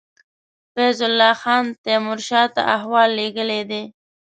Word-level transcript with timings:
فیض 0.73 0.99
الله 1.09 1.33
خان 1.41 1.65
تېمور 1.83 2.19
شاه 2.27 2.47
ته 2.55 2.61
احوال 2.75 3.09
لېږلی 3.17 3.61
دی. 3.69 3.83